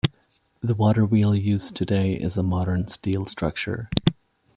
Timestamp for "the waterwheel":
0.63-1.35